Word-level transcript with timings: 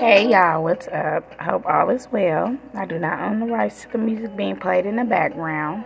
Hey 0.00 0.30
y'all, 0.30 0.62
what's 0.62 0.88
up? 0.88 1.30
I 1.38 1.44
hope 1.44 1.66
all 1.66 1.90
is 1.90 2.08
well. 2.10 2.56
I 2.72 2.86
do 2.86 2.98
not 2.98 3.20
own 3.20 3.38
the 3.40 3.44
rights 3.44 3.82
to 3.82 3.92
the 3.92 3.98
music 3.98 4.34
being 4.34 4.56
played 4.56 4.86
in 4.86 4.96
the 4.96 5.04
background. 5.04 5.84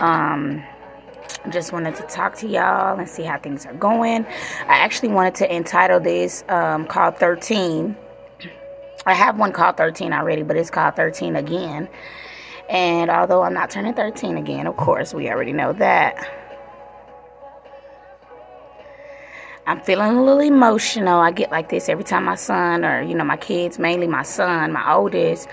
Um, 0.00 0.62
just 1.48 1.72
wanted 1.72 1.94
to 1.94 2.02
talk 2.02 2.36
to 2.40 2.46
y'all 2.46 2.98
and 2.98 3.08
see 3.08 3.22
how 3.22 3.38
things 3.38 3.64
are 3.64 3.72
going. 3.72 4.26
I 4.26 4.74
actually 4.74 5.08
wanted 5.08 5.34
to 5.36 5.50
entitle 5.50 5.98
this 5.98 6.44
um, 6.50 6.86
called 6.86 7.16
13. 7.16 7.96
I 9.06 9.14
have 9.14 9.38
one 9.38 9.52
called 9.52 9.78
13 9.78 10.12
already, 10.12 10.42
but 10.42 10.58
it's 10.58 10.68
called 10.68 10.96
13 10.96 11.34
again. 11.34 11.88
And 12.68 13.10
although 13.10 13.44
I'm 13.44 13.54
not 13.54 13.70
turning 13.70 13.94
13 13.94 14.36
again, 14.36 14.66
of 14.66 14.76
course, 14.76 15.14
we 15.14 15.30
already 15.30 15.54
know 15.54 15.72
that. 15.72 16.47
I'm 19.68 19.82
feeling 19.82 20.16
a 20.16 20.24
little 20.24 20.40
emotional. 20.40 21.20
I 21.20 21.30
get 21.30 21.50
like 21.50 21.68
this 21.68 21.90
every 21.90 22.02
time 22.02 22.24
my 22.24 22.36
son, 22.36 22.86
or 22.86 23.02
you 23.02 23.14
know, 23.14 23.22
my 23.22 23.36
kids, 23.36 23.78
mainly 23.78 24.06
my 24.06 24.22
son, 24.22 24.72
my 24.72 24.94
oldest. 24.94 25.46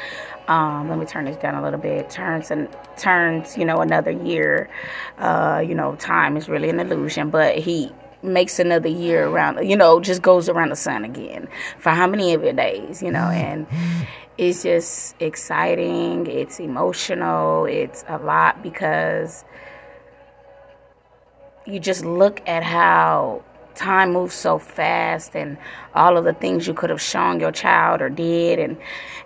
Um, 0.47 0.87
let 0.87 0.97
me 0.97 1.05
turn 1.05 1.25
this 1.25 1.35
down 1.35 1.55
a 1.55 1.61
little 1.61 1.81
bit. 1.81 2.09
Turns 2.09 2.49
and 2.49 2.69
turns, 2.95 3.57
you 3.57 3.65
know, 3.65 3.81
another 3.81 4.11
year. 4.11 4.69
Uh, 5.17 5.61
you 5.67 5.75
know, 5.75 5.97
time 5.97 6.37
is 6.37 6.47
really 6.47 6.69
an 6.69 6.79
illusion, 6.79 7.29
but 7.29 7.57
he 7.57 7.91
makes 8.23 8.57
another 8.57 8.87
year 8.87 9.27
around. 9.27 9.67
You 9.67 9.75
know, 9.75 9.99
just 9.99 10.21
goes 10.21 10.47
around 10.47 10.69
the 10.69 10.77
sun 10.77 11.03
again 11.03 11.49
for 11.77 11.89
how 11.89 12.07
many 12.07 12.33
of 12.33 12.41
your 12.41 12.53
days? 12.53 13.03
You 13.03 13.11
know, 13.11 13.27
and 13.27 13.67
it's 14.37 14.63
just 14.63 15.21
exciting. 15.21 16.25
It's 16.27 16.61
emotional. 16.61 17.65
It's 17.65 18.05
a 18.07 18.17
lot 18.17 18.63
because 18.63 19.43
you 21.65 21.81
just 21.81 22.05
look 22.05 22.41
at 22.47 22.63
how 22.63 23.43
time 23.75 24.13
moves 24.13 24.33
so 24.33 24.57
fast 24.57 25.35
and 25.35 25.57
all 25.93 26.17
of 26.17 26.23
the 26.23 26.33
things 26.33 26.67
you 26.67 26.73
could 26.73 26.89
have 26.89 27.01
shown 27.01 27.39
your 27.39 27.51
child 27.51 28.01
or 28.01 28.09
did 28.09 28.59
and 28.59 28.77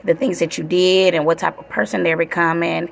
the 0.03 0.13
things 0.13 0.39
that 0.39 0.57
you 0.57 0.63
did 0.63 1.13
and 1.13 1.25
what 1.25 1.37
type 1.37 1.57
of 1.57 1.67
person 1.69 2.03
they're 2.03 2.17
becoming 2.17 2.89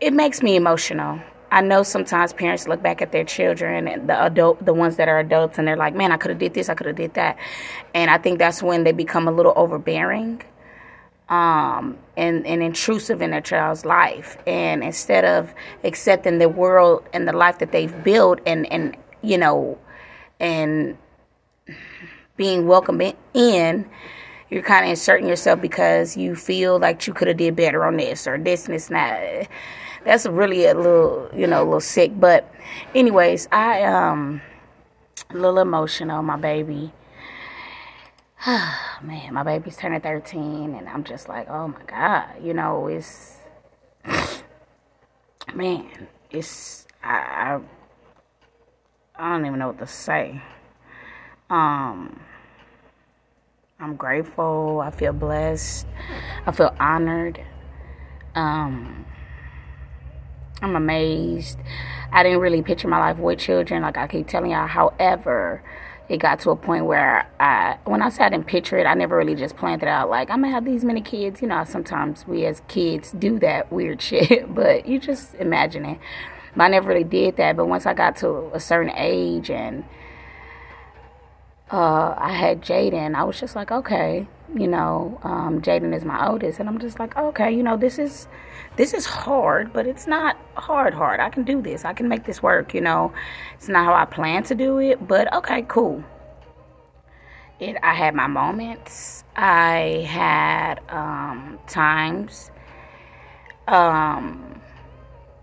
it 0.00 0.12
makes 0.12 0.42
me 0.42 0.56
emotional 0.56 1.20
i 1.50 1.60
know 1.60 1.82
sometimes 1.82 2.32
parents 2.32 2.68
look 2.68 2.82
back 2.82 3.02
at 3.02 3.12
their 3.12 3.24
children 3.24 3.88
and 3.88 4.08
the 4.08 4.24
adult 4.24 4.64
the 4.64 4.74
ones 4.74 4.96
that 4.96 5.08
are 5.08 5.18
adults 5.18 5.58
and 5.58 5.66
they're 5.66 5.76
like 5.76 5.94
man 5.94 6.12
i 6.12 6.16
could 6.16 6.30
have 6.30 6.38
did 6.38 6.54
this 6.54 6.68
i 6.68 6.74
could 6.74 6.86
have 6.86 6.96
did 6.96 7.14
that 7.14 7.36
and 7.94 8.10
i 8.10 8.18
think 8.18 8.38
that's 8.38 8.62
when 8.62 8.84
they 8.84 8.92
become 8.92 9.28
a 9.28 9.32
little 9.32 9.52
overbearing 9.56 10.42
um, 11.32 11.96
and, 12.16 12.46
and 12.46 12.62
intrusive 12.62 13.22
in 13.22 13.30
their 13.30 13.40
child's 13.40 13.86
life. 13.86 14.36
And 14.46 14.84
instead 14.84 15.24
of 15.24 15.54
accepting 15.82 16.38
the 16.38 16.48
world 16.48 17.08
and 17.14 17.26
the 17.26 17.32
life 17.32 17.58
that 17.60 17.72
they've 17.72 18.04
built 18.04 18.40
and, 18.46 18.70
and 18.70 18.96
you 19.22 19.38
know, 19.38 19.78
and 20.42 20.98
being 22.36 22.66
welcome 22.66 23.00
in, 23.32 23.88
you're 24.50 24.62
kind 24.62 24.84
of 24.84 24.90
inserting 24.90 25.28
yourself 25.28 25.62
because 25.62 26.16
you 26.16 26.34
feel 26.34 26.78
like 26.78 27.06
you 27.06 27.14
could 27.14 27.28
have 27.28 27.36
did 27.36 27.56
better 27.56 27.84
on 27.84 27.96
this 27.96 28.26
or 28.26 28.36
this 28.36 28.66
and 28.66 28.74
and 28.74 28.96
that. 28.96 29.48
That's 30.04 30.26
really 30.26 30.66
a 30.66 30.74
little, 30.74 31.30
you 31.32 31.46
know, 31.46 31.62
a 31.62 31.64
little 31.64 31.80
sick. 31.80 32.10
But, 32.18 32.52
anyways, 32.92 33.48
I 33.52 33.84
um, 33.84 34.42
a 35.30 35.34
little 35.34 35.60
emotional. 35.60 36.22
My 36.22 36.36
baby. 36.36 36.92
Man, 39.02 39.34
my 39.34 39.44
baby's 39.44 39.76
turning 39.76 40.00
13, 40.00 40.74
and 40.74 40.88
I'm 40.88 41.04
just 41.04 41.28
like, 41.28 41.48
oh 41.48 41.68
my 41.68 41.82
God, 41.86 42.26
you 42.42 42.52
know, 42.52 42.88
it's, 42.88 43.38
man, 45.54 46.08
it's, 46.30 46.86
I, 47.04 47.14
I 47.14 47.60
I 49.22 49.30
don't 49.30 49.46
even 49.46 49.60
know 49.60 49.68
what 49.68 49.78
to 49.78 49.86
say. 49.86 50.42
Um, 51.48 52.18
I'm 53.78 53.94
grateful. 53.94 54.80
I 54.80 54.90
feel 54.90 55.12
blessed. 55.12 55.86
I 56.44 56.50
feel 56.50 56.74
honored. 56.80 57.40
Um, 58.34 59.06
I'm 60.60 60.74
amazed. 60.74 61.56
I 62.10 62.24
didn't 62.24 62.40
really 62.40 62.62
picture 62.62 62.88
my 62.88 62.98
life 62.98 63.18
with 63.18 63.38
children, 63.38 63.82
like 63.82 63.96
I 63.96 64.08
keep 64.08 64.26
telling 64.26 64.50
y'all. 64.50 64.66
However, 64.66 65.62
it 66.08 66.16
got 66.16 66.40
to 66.40 66.50
a 66.50 66.56
point 66.56 66.86
where 66.86 67.30
I, 67.38 67.78
when 67.84 68.02
I 68.02 68.06
I 68.06 68.28
didn't 68.28 68.48
picture 68.48 68.76
it, 68.76 68.86
I 68.86 68.94
never 68.94 69.16
really 69.16 69.36
just 69.36 69.56
planned 69.56 69.84
it 69.84 69.88
out. 69.88 70.10
Like 70.10 70.30
I'm 70.30 70.42
gonna 70.42 70.52
have 70.52 70.64
these 70.64 70.84
many 70.84 71.00
kids. 71.00 71.40
You 71.40 71.46
know, 71.46 71.62
sometimes 71.62 72.26
we 72.26 72.44
as 72.44 72.60
kids 72.66 73.12
do 73.12 73.38
that 73.38 73.70
weird 73.70 74.02
shit, 74.02 74.52
but 74.52 74.86
you 74.86 74.98
just 74.98 75.36
imagine 75.36 75.84
it. 75.84 75.98
But 76.54 76.64
I 76.64 76.68
never 76.68 76.88
really 76.88 77.04
did 77.04 77.36
that. 77.36 77.56
But 77.56 77.66
once 77.66 77.86
I 77.86 77.94
got 77.94 78.16
to 78.16 78.50
a 78.52 78.60
certain 78.60 78.92
age 78.96 79.50
and 79.50 79.84
uh, 81.70 82.14
I 82.18 82.32
had 82.32 82.60
Jaden, 82.60 83.14
I 83.14 83.24
was 83.24 83.40
just 83.40 83.56
like, 83.56 83.72
okay, 83.72 84.26
you 84.54 84.68
know, 84.68 85.18
um, 85.22 85.62
Jaden 85.62 85.96
is 85.96 86.04
my 86.04 86.28
oldest, 86.28 86.60
and 86.60 86.68
I'm 86.68 86.78
just 86.78 86.98
like, 86.98 87.16
okay, 87.16 87.50
you 87.50 87.62
know, 87.62 87.76
this 87.76 87.98
is 87.98 88.28
this 88.76 88.92
is 88.92 89.06
hard, 89.06 89.72
but 89.72 89.86
it's 89.86 90.06
not 90.06 90.36
hard 90.54 90.94
hard. 90.94 91.20
I 91.20 91.30
can 91.30 91.44
do 91.44 91.62
this. 91.62 91.84
I 91.84 91.94
can 91.94 92.08
make 92.08 92.24
this 92.24 92.42
work. 92.42 92.74
You 92.74 92.82
know, 92.82 93.12
it's 93.54 93.68
not 93.68 93.86
how 93.86 93.94
I 93.94 94.04
plan 94.04 94.42
to 94.44 94.54
do 94.54 94.78
it, 94.78 95.06
but 95.08 95.32
okay, 95.32 95.62
cool. 95.62 96.04
It. 97.60 97.76
I 97.82 97.94
had 97.94 98.14
my 98.14 98.26
moments. 98.26 99.24
I 99.36 100.06
had 100.08 100.80
um, 100.90 101.58
times. 101.66 102.50
Um, 103.68 104.61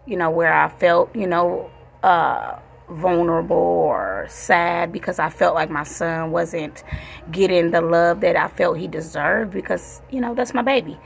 you 0.10 0.18
know, 0.18 0.30
where 0.30 0.54
I 0.54 0.70
felt, 0.70 1.16
you 1.16 1.28
know, 1.28 1.70
uh, 2.04 2.58
vulnerable 2.90 3.56
or 3.56 4.26
sad 4.30 4.92
because 4.92 5.20
I 5.20 5.30
felt 5.30 5.54
like 5.54 5.70
my 5.70 5.84
son 5.84 6.32
wasn't 6.32 6.84
getting 7.32 7.70
the 7.70 7.82
love 7.82 8.22
that 8.22 8.36
I 8.36 8.48
felt 8.48 8.80
he 8.80 8.88
deserved 8.88 9.52
because, 9.52 10.02
you 10.10 10.20
know, 10.20 10.34
that's 10.34 10.54
my 10.54 10.64
baby. 10.64 11.00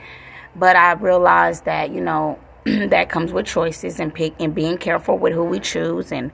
But 0.56 0.78
I 0.78 0.94
realized 0.94 1.66
that, 1.66 1.92
you 1.92 2.00
know, 2.00 2.40
that 2.64 3.10
comes 3.10 3.34
with 3.34 3.46
choices 3.46 4.00
and 4.00 4.14
pick 4.14 4.34
and 4.40 4.56
being 4.56 4.78
careful 4.78 5.18
with 5.18 5.34
who 5.34 5.44
we 5.44 5.60
choose 5.60 6.14
and 6.14 6.32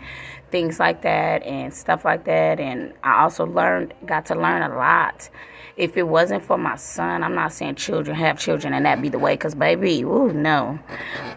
things 0.52 0.80
like 0.80 1.02
that 1.02 1.44
and 1.44 1.74
stuff 1.74 2.06
like 2.06 2.26
that 2.26 2.60
and 2.60 2.94
I 3.04 3.22
also 3.22 3.46
learned 3.46 3.94
got 4.06 4.26
to 4.28 4.36
learn 4.36 4.64
a 4.64 4.76
lot 4.76 5.30
if 5.80 5.96
it 5.96 6.04
wasn't 6.04 6.44
for 6.44 6.58
my 6.58 6.76
son, 6.76 7.24
I'm 7.24 7.34
not 7.34 7.54
saying 7.54 7.76
children 7.76 8.16
have 8.18 8.38
children 8.38 8.74
and 8.74 8.86
that 8.86 9.02
be 9.02 9.08
the 9.08 9.18
way, 9.18 9.38
cause 9.38 9.56
baby, 9.56 10.04
ooh 10.04 10.34
no. 10.34 10.78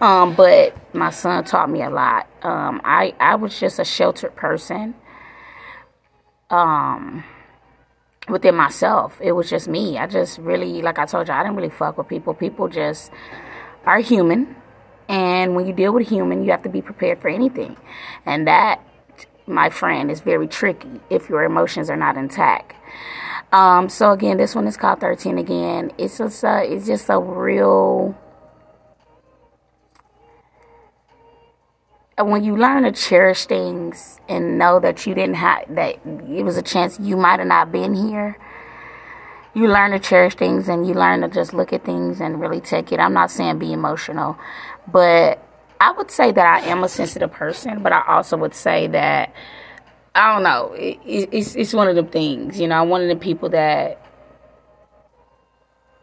Um, 0.00 0.34
but 0.34 0.76
my 0.92 1.10
son 1.10 1.44
taught 1.44 1.70
me 1.70 1.80
a 1.80 1.88
lot. 1.88 2.26
Um, 2.42 2.80
I 2.84 3.14
I 3.20 3.36
was 3.36 3.58
just 3.58 3.78
a 3.78 3.84
sheltered 3.84 4.34
person. 4.34 4.94
Um, 6.50 7.22
within 8.28 8.56
myself, 8.56 9.16
it 9.22 9.30
was 9.32 9.48
just 9.48 9.68
me. 9.68 9.96
I 9.96 10.08
just 10.08 10.38
really, 10.38 10.82
like 10.82 10.98
I 10.98 11.06
told 11.06 11.28
you, 11.28 11.34
I 11.34 11.44
didn't 11.44 11.56
really 11.56 11.70
fuck 11.70 11.96
with 11.96 12.08
people. 12.08 12.34
People 12.34 12.66
just 12.66 13.12
are 13.86 14.00
human, 14.00 14.56
and 15.08 15.54
when 15.54 15.68
you 15.68 15.72
deal 15.72 15.92
with 15.92 16.08
human, 16.08 16.42
you 16.44 16.50
have 16.50 16.64
to 16.64 16.68
be 16.68 16.82
prepared 16.82 17.22
for 17.22 17.28
anything, 17.28 17.76
and 18.26 18.48
that, 18.48 18.80
my 19.46 19.70
friend, 19.70 20.10
is 20.10 20.20
very 20.20 20.48
tricky 20.48 21.00
if 21.10 21.28
your 21.28 21.44
emotions 21.44 21.88
are 21.88 21.96
not 21.96 22.16
intact. 22.16 22.74
Um, 23.52 23.90
so 23.90 24.12
again, 24.12 24.38
this 24.38 24.54
one 24.54 24.66
is 24.66 24.76
called 24.76 25.00
13 25.00 25.38
again. 25.38 25.92
It's 25.98 26.18
just 26.18 26.42
a, 26.42 26.64
it's 26.64 26.86
just 26.86 27.10
a 27.10 27.18
real 27.20 28.16
when 32.18 32.44
you 32.44 32.56
learn 32.56 32.82
to 32.84 32.92
cherish 32.92 33.46
things 33.46 34.20
and 34.28 34.58
know 34.58 34.78
that 34.80 35.06
you 35.06 35.14
didn't 35.14 35.34
have 35.34 35.64
that 35.74 35.98
it 36.04 36.44
was 36.44 36.56
a 36.56 36.62
chance 36.62 36.98
you 37.00 37.16
might 37.16 37.38
have 37.38 37.48
not 37.48 37.72
been 37.72 37.94
here 37.94 38.36
you 39.54 39.66
learn 39.68 39.90
to 39.90 39.98
cherish 39.98 40.34
things 40.34 40.68
and 40.68 40.86
you 40.86 40.94
learn 40.94 41.20
to 41.20 41.28
just 41.28 41.52
look 41.52 41.72
at 41.72 41.84
things 41.84 42.20
and 42.20 42.40
really 42.40 42.60
take 42.60 42.92
it 42.92 43.00
i'm 43.00 43.12
not 43.12 43.30
saying 43.30 43.58
be 43.58 43.72
emotional 43.72 44.38
but 44.90 45.42
i 45.80 45.90
would 45.92 46.10
say 46.10 46.30
that 46.30 46.46
i 46.46 46.60
am 46.68 46.84
a 46.84 46.88
sensitive 46.88 47.32
person 47.32 47.82
but 47.82 47.92
i 47.92 48.02
also 48.06 48.36
would 48.36 48.54
say 48.54 48.86
that 48.86 49.32
I 50.14 50.32
don't 50.34 50.42
know. 50.42 50.72
It, 50.74 50.98
it, 51.06 51.28
it's 51.32 51.54
it's 51.56 51.72
one 51.72 51.88
of 51.88 51.96
the 51.96 52.02
things, 52.02 52.60
you 52.60 52.68
know. 52.68 52.80
I'm 52.82 52.88
one 52.88 53.02
of 53.02 53.08
the 53.08 53.16
people 53.16 53.48
that 53.50 53.98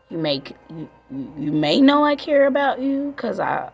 you 0.09 0.17
make 0.17 0.55
you, 0.69 0.89
you 1.37 1.51
may 1.51 1.79
know 1.79 2.03
I 2.03 2.15
care 2.15 2.47
about 2.47 2.81
you 2.81 3.13
because 3.15 3.39
I, 3.39 3.69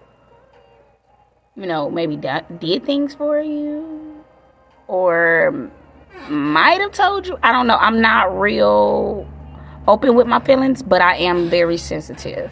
you 1.55 1.65
know, 1.65 1.89
maybe 1.89 2.17
did 2.17 2.85
things 2.85 3.15
for 3.15 3.39
you, 3.39 4.23
or 4.87 5.71
might 6.29 6.81
have 6.81 6.91
told 6.91 7.27
you. 7.27 7.37
I 7.41 7.53
don't 7.53 7.67
know. 7.67 7.77
I'm 7.77 8.01
not 8.01 8.37
real 8.37 9.27
open 9.87 10.15
with 10.15 10.27
my 10.27 10.39
feelings, 10.39 10.81
but 10.81 11.01
I 11.01 11.15
am 11.17 11.49
very 11.49 11.77
sensitive. 11.77 12.51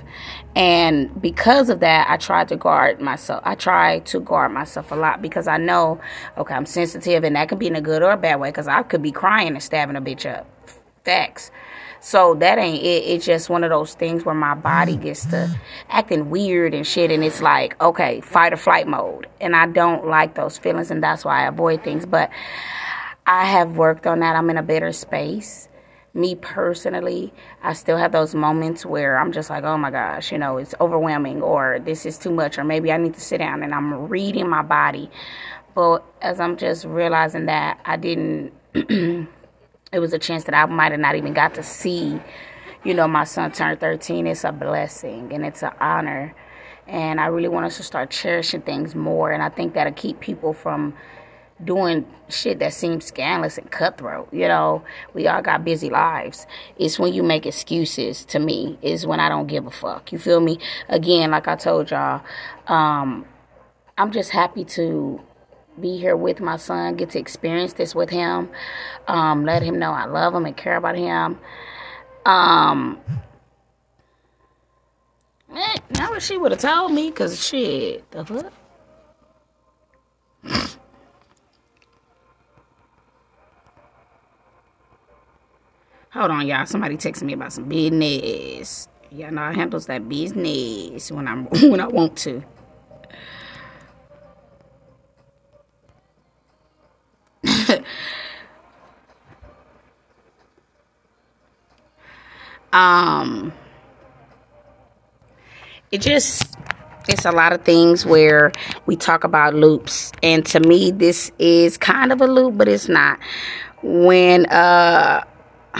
And 0.56 1.20
because 1.22 1.70
of 1.70 1.80
that, 1.80 2.10
I 2.10 2.18
try 2.18 2.46
to 2.46 2.56
guard 2.56 3.02
myself. 3.02 3.42
I 3.44 3.56
try 3.56 4.00
to 4.00 4.20
guard 4.20 4.52
myself 4.52 4.92
a 4.92 4.96
lot 4.96 5.22
because 5.22 5.48
I 5.48 5.58
know, 5.58 6.00
okay, 6.38 6.54
I'm 6.54 6.66
sensitive 6.66 7.24
and 7.24 7.36
that 7.36 7.50
can 7.50 7.58
be 7.58 7.68
in 7.68 7.76
a 7.76 7.82
good 7.82 8.04
or 8.04 8.12
a 8.12 8.18
bad 8.18 8.40
way 8.40 8.50
because 8.50 8.68
I 8.68 8.84
could 8.84 9.02
be 9.02 9.12
crying 9.12 9.50
and 9.50 9.64
stabbing 9.64 9.96
a 9.96 10.02
bitch 10.02 10.30
up. 10.30 10.48
Facts. 11.04 11.52
So 12.00 12.36
that 12.36 12.58
ain't 12.60 12.84
it. 12.84 13.04
It's 13.06 13.26
just 13.26 13.50
one 13.50 13.64
of 13.64 13.70
those 13.70 13.96
things 13.96 14.26
where 14.26 14.36
my 14.36 14.56
body 14.56 14.98
gets 14.98 15.26
to 15.28 15.58
acting 15.90 16.30
weird 16.30 16.74
and 16.74 16.86
shit. 16.86 17.12
And 17.12 17.24
it's 17.24 17.42
like, 17.42 17.82
okay, 17.82 18.22
fight 18.22 18.54
or 18.54 18.58
flight 18.58 18.88
mode. 18.88 19.28
And 19.42 19.56
I 19.56 19.68
don't 19.68 20.06
like 20.06 20.36
those 20.36 20.58
feelings 20.58 20.92
and 20.92 21.02
that's 21.02 21.26
why 21.26 21.44
I 21.44 21.48
avoid 21.48 21.84
things. 21.84 22.06
But 22.06 22.30
I 23.26 23.46
have 23.46 23.78
worked 23.78 24.06
on 24.06 24.20
that. 24.20 24.36
I'm 24.36 24.50
in 24.50 24.58
a 24.58 24.64
better 24.64 24.92
space 24.92 25.70
me 26.14 26.36
personally, 26.36 27.34
I 27.64 27.74
still 27.74 27.98
have 27.98 28.12
those 28.12 28.36
moments 28.36 28.86
where 28.86 29.18
I'm 29.18 29.32
just 29.32 29.50
like, 29.50 29.64
oh 29.64 29.78
my 29.78 29.90
gosh, 29.90 30.32
you 30.32 30.38
know, 30.38 30.58
it's 30.58 30.76
overwhelming 30.80 31.42
or 31.42 31.80
this 31.84 32.06
is 32.06 32.18
too 32.18 32.32
much 32.32 32.58
or 32.58 32.64
maybe 32.64 32.92
I 32.92 32.98
need 32.98 33.16
to 33.16 33.22
sit 33.22 33.40
down 33.40 33.64
and 33.64 33.74
I'm 33.74 34.08
reading 34.08 34.48
my 34.48 34.62
body. 34.62 35.10
But 35.74 36.04
as 36.22 36.40
I'm 36.40 36.56
just 36.56 36.86
realizing 36.86 37.48
that 37.48 37.80
I 37.86 37.98
didn't, 37.98 38.54
it 38.74 40.00
was 40.00 40.14
a 40.14 40.20
chance 40.20 40.44
that 40.44 40.54
I 40.54 40.66
might 40.68 40.92
have 40.92 41.02
not 41.02 41.16
even 41.16 41.34
got 41.34 41.56
to 41.56 41.64
see, 41.64 42.22
you 42.84 42.94
know, 42.94 43.08
my 43.08 43.24
son 43.24 43.52
turn 43.52 43.78
13. 43.78 44.28
It's 44.28 44.44
a 44.44 44.52
blessing 44.52 45.34
and 45.34 45.44
it's 45.44 45.64
an 45.64 45.72
honor. 45.80 46.36
And 46.86 47.20
I 47.20 47.28
really 47.28 47.48
want 47.48 47.66
us 47.66 47.78
to 47.78 47.84
start 47.84 48.12
cherishing 48.12 48.62
things 48.62 48.94
more. 48.94 49.32
And 49.32 49.42
I 49.42 49.50
think 49.50 49.74
that'll 49.74 49.94
keep 49.94 50.20
people 50.20 50.54
from 50.54 50.94
doing 51.66 52.06
shit 52.30 52.60
that 52.60 52.74
seems 52.74 53.06
scandalous 53.06 53.58
and 53.58 53.70
cutthroat. 53.72 54.34
You 54.34 54.48
know, 54.48 54.84
we 55.14 55.28
all 55.28 55.42
got 55.42 55.64
busy 55.64 55.90
lives. 55.90 56.46
It's 56.78 57.00
when 57.00 57.14
you 57.14 57.24
make 57.24 57.46
excuses 57.46 58.26
to 58.26 58.40
me, 58.40 58.78
is 58.82 59.06
when 59.06 59.20
I 59.20 59.30
don't 59.30 59.48
give 59.48 59.66
a 59.66 59.72
fuck. 59.72 60.12
You 60.12 60.20
feel 60.20 60.40
me? 60.40 60.60
Again, 60.90 61.32
like 61.32 61.48
I 61.48 61.56
told 61.56 61.92
y'all, 61.92 62.24
um, 62.68 63.26
I'm 63.98 64.12
just 64.12 64.32
happy 64.32 64.66
to 64.66 65.22
be 65.80 65.98
here 65.98 66.16
with 66.16 66.40
my 66.40 66.58
son, 66.58 66.96
get 66.96 67.12
to 67.12 67.20
experience 67.20 67.74
this 67.74 67.96
with 67.96 68.10
him, 68.10 68.50
um, 69.08 69.44
let 69.46 69.64
him 69.64 69.80
know 69.80 69.92
I 69.92 70.06
love 70.06 70.34
him 70.36 70.46
and 70.46 70.56
care 70.56 70.78
about 70.78 70.96
him. 70.96 71.40
Um, 72.26 73.00
eh, 75.54 75.78
now 75.98 76.18
she 76.20 76.38
would 76.38 76.52
have 76.52 76.62
told 76.62 76.92
me, 76.92 77.12
cause 77.12 77.44
shit, 77.44 78.10
the 78.12 78.24
fuck. 78.24 78.54
Hold 86.14 86.32
on, 86.32 86.48
y'all. 86.48 86.66
Somebody 86.68 86.96
texting 86.98 87.24
me 87.24 87.34
about 87.34 87.54
some 87.54 87.66
business. 87.66 88.88
Y'all 89.12 89.32
know 89.32 89.42
I 89.42 89.54
handles 89.54 89.88
that 89.88 90.08
business 90.08 91.12
when 91.12 91.28
I'm 91.28 91.46
when 91.72 91.82
I 91.82 91.88
want 91.88 92.16
to. 92.20 92.44
um 102.74 103.54
it 105.92 106.02
just 106.02 106.56
it's 107.10 107.26
a 107.26 107.32
lot 107.32 107.54
of 107.54 107.64
things 107.64 108.06
where 108.06 108.52
we 108.86 108.96
talk 108.96 109.24
about 109.24 109.54
loops 109.56 110.12
and 110.24 110.46
to 110.46 110.60
me 110.62 110.92
this 110.92 111.32
is 111.40 111.78
kind 111.78 112.12
of 112.12 112.22
a 112.22 112.28
loop 112.28 112.58
but 112.58 112.68
it's 112.68 112.90
not 112.90 113.20
when 113.84 114.46
uh 114.48 115.24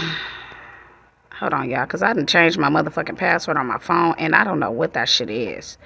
Hold 1.40 1.54
on, 1.54 1.70
y'all, 1.70 1.86
because 1.86 2.04
I 2.04 2.14
didn't 2.14 2.30
change 2.30 2.58
my 2.58 2.70
motherfucking 2.70 3.18
password 3.18 3.58
on 3.58 3.68
my 3.68 3.78
phone, 3.78 4.16
and 4.18 4.36
I 4.36 4.44
don't 4.44 4.60
know 4.60 4.72
what 4.72 4.94
that 4.94 5.10
shit 5.10 5.30
is. 5.30 5.78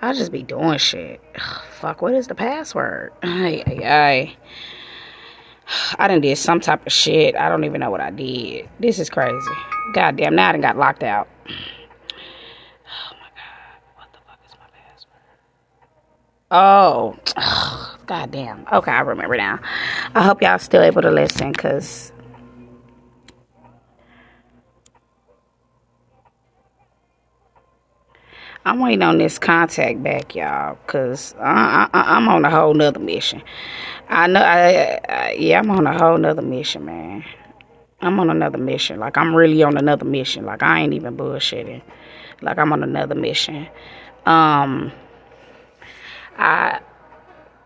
I'll 0.00 0.14
just 0.14 0.32
be 0.32 0.42
doing 0.42 0.78
shit. 0.78 1.20
Ugh, 1.36 1.64
fuck, 1.70 2.02
what 2.02 2.14
is 2.14 2.26
the 2.26 2.34
password? 2.34 3.12
Ay, 3.22 3.62
ay, 3.66 3.84
ay. 3.84 4.36
I 5.98 6.08
done 6.08 6.20
did 6.20 6.36
some 6.36 6.60
type 6.60 6.84
of 6.86 6.92
shit. 6.92 7.36
I 7.36 7.48
don't 7.48 7.64
even 7.64 7.80
know 7.80 7.90
what 7.90 8.00
I 8.00 8.10
did. 8.10 8.68
This 8.80 8.98
is 8.98 9.08
crazy. 9.08 9.32
Goddamn, 9.94 10.34
now 10.34 10.48
I 10.48 10.52
done 10.52 10.60
got 10.60 10.76
locked 10.76 11.02
out. 11.02 11.28
Oh 11.48 13.14
my 13.20 13.28
god, 13.36 13.96
what 13.96 14.12
the 14.12 14.18
fuck 14.26 14.40
is 14.44 14.54
my 14.58 14.66
password? 14.76 15.14
Oh, 17.96 17.96
goddamn. 18.06 18.66
Okay, 18.72 18.90
I 18.90 19.00
remember 19.00 19.36
now. 19.36 19.60
I 20.14 20.22
hope 20.22 20.42
y'all 20.42 20.58
still 20.58 20.82
able 20.82 21.02
to 21.02 21.10
listen, 21.10 21.54
cause 21.54 22.12
I'm 28.64 28.78
waiting 28.78 29.02
on 29.02 29.18
this 29.18 29.38
contact 29.38 30.02
back, 30.02 30.36
y'all, 30.36 30.76
cause 30.86 31.34
I, 31.40 31.88
I'm 31.92 32.28
on 32.28 32.44
a 32.44 32.50
whole 32.50 32.74
nother 32.74 33.00
mission. 33.00 33.42
I 34.08 34.28
know, 34.28 34.40
I, 34.40 35.00
I, 35.08 35.32
yeah, 35.32 35.58
I'm 35.58 35.70
on 35.70 35.86
a 35.86 35.98
whole 35.98 36.16
nother 36.16 36.42
mission, 36.42 36.84
man. 36.84 37.24
I'm 38.00 38.18
on 38.20 38.30
another 38.30 38.58
mission. 38.58 39.00
Like 39.00 39.16
I'm 39.16 39.34
really 39.34 39.62
on 39.62 39.76
another 39.76 40.04
mission. 40.04 40.44
Like 40.44 40.62
I 40.62 40.80
ain't 40.80 40.92
even 40.92 41.16
bullshitting. 41.16 41.82
Like 42.40 42.58
I'm 42.58 42.72
on 42.72 42.82
another 42.82 43.14
mission. 43.14 43.68
Um, 44.26 44.92
I 46.36 46.80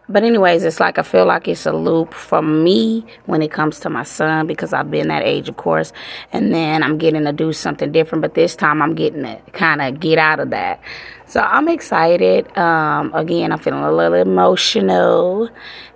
but 0.08 0.22
anyways, 0.22 0.62
it's 0.64 0.78
like 0.78 0.98
I 0.98 1.02
feel 1.02 1.24
like 1.24 1.48
it's 1.48 1.66
a 1.66 1.72
loop 1.72 2.14
for 2.14 2.40
me 2.40 3.04
when 3.26 3.42
it 3.42 3.50
comes 3.50 3.80
to 3.80 3.90
my 3.90 4.04
son 4.04 4.46
because 4.46 4.72
I've 4.72 4.90
been 4.90 5.08
that 5.08 5.24
age, 5.24 5.48
of 5.48 5.56
course, 5.56 5.92
and 6.32 6.54
then 6.54 6.82
I'm 6.82 6.96
getting 6.98 7.24
to 7.24 7.32
do 7.32 7.52
something 7.52 7.90
different. 7.90 8.22
But 8.22 8.34
this 8.34 8.54
time 8.54 8.82
I'm 8.82 8.94
getting 8.94 9.22
to 9.22 9.40
kind 9.52 9.82
of 9.82 9.98
get 9.98 10.18
out 10.18 10.38
of 10.38 10.50
that. 10.50 10.80
So 11.26 11.40
I'm 11.40 11.68
excited. 11.68 12.56
Um, 12.56 13.12
again, 13.14 13.50
I'm 13.50 13.58
feeling 13.58 13.82
a 13.82 13.92
little 13.92 14.14
emotional. 14.14 15.50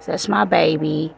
That's 0.06 0.28
my 0.28 0.44
baby. 0.44 1.14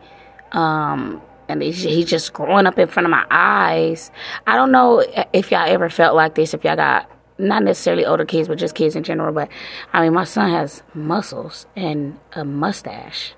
Um, 0.52 1.22
and 1.48 1.62
he's 1.62 2.06
just 2.06 2.32
growing 2.32 2.66
up 2.66 2.78
in 2.78 2.88
front 2.88 3.06
of 3.06 3.10
my 3.10 3.24
eyes. 3.30 4.10
I 4.46 4.56
don't 4.56 4.70
know 4.70 5.04
if 5.32 5.50
y'all 5.50 5.68
ever 5.68 5.88
felt 5.88 6.14
like 6.14 6.34
this. 6.34 6.52
If 6.52 6.64
y'all 6.64 6.76
got 6.76 7.10
not 7.42 7.62
necessarily 7.62 8.06
older 8.06 8.24
kids, 8.24 8.48
but 8.48 8.58
just 8.58 8.74
kids 8.74 8.96
in 8.96 9.02
general. 9.02 9.32
But 9.34 9.48
I 9.92 10.02
mean, 10.02 10.14
my 10.14 10.24
son 10.24 10.50
has 10.50 10.82
muscles 10.94 11.66
and 11.76 12.18
a 12.32 12.44
mustache. 12.44 13.34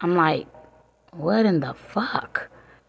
I'm 0.00 0.14
like, 0.14 0.46
what 1.12 1.44
in 1.44 1.60
the 1.60 1.74
fuck? 1.74 2.48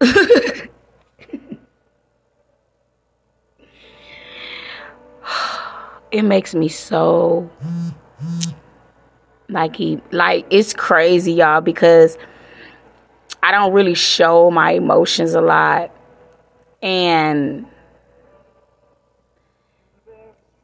it 6.10 6.22
makes 6.22 6.54
me 6.54 6.68
so 6.68 7.50
like 9.48 9.76
he 9.76 10.00
like 10.10 10.46
it's 10.50 10.72
crazy 10.74 11.32
y'all 11.32 11.60
because 11.60 12.16
I 13.42 13.50
don't 13.52 13.72
really 13.72 13.94
show 13.94 14.50
my 14.50 14.72
emotions 14.72 15.34
a 15.34 15.40
lot 15.40 15.90
and 16.82 17.66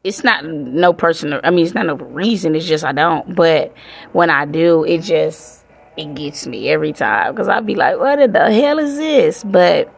it's 0.04 0.24
not 0.24 0.44
no 0.44 0.92
personal 0.92 1.40
I 1.44 1.50
mean 1.50 1.64
it's 1.64 1.74
not 1.74 1.86
no 1.86 1.94
reason, 1.96 2.54
it's 2.54 2.66
just 2.66 2.84
I 2.84 2.92
don't. 2.92 3.34
But 3.34 3.74
when 4.12 4.30
I 4.30 4.44
do, 4.44 4.84
it 4.84 5.02
just 5.02 5.64
it 5.96 6.14
gets 6.14 6.46
me 6.46 6.68
every 6.68 6.92
time 6.92 7.34
because 7.34 7.48
I'd 7.48 7.66
be 7.66 7.74
like, 7.74 7.98
what 7.98 8.32
the 8.32 8.52
hell 8.52 8.78
is 8.78 8.96
this? 8.96 9.44
But 9.44 9.92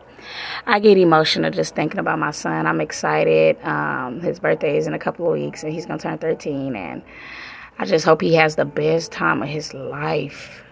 I 0.66 0.78
get 0.80 0.98
emotional 0.98 1.50
just 1.50 1.74
thinking 1.74 1.98
about 1.98 2.18
my 2.18 2.30
son. 2.30 2.66
I'm 2.66 2.80
excited. 2.80 3.62
Um, 3.62 4.20
his 4.20 4.40
birthday 4.40 4.76
is 4.76 4.86
in 4.86 4.94
a 4.94 4.98
couple 4.98 5.26
of 5.26 5.32
weeks 5.32 5.62
and 5.62 5.72
he's 5.72 5.86
gonna 5.86 5.98
turn 5.98 6.18
13 6.18 6.76
and 6.76 7.02
I 7.78 7.86
just 7.86 8.04
hope 8.04 8.20
he 8.20 8.34
has 8.34 8.56
the 8.56 8.64
best 8.64 9.12
time 9.12 9.42
of 9.42 9.48
his 9.48 9.72
life. 9.72 10.62